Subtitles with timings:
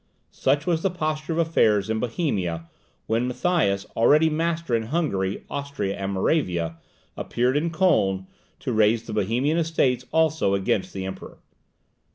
[0.33, 2.67] Such was the posture of affairs in Bohemia,
[3.05, 6.77] when Matthias, already master of Hungary, Austria, and Moravia,
[7.15, 8.25] appeared in Kolin,
[8.61, 11.37] to raise the Bohemian Estates also against the Emperor.